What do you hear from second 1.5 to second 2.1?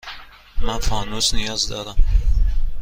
دارم.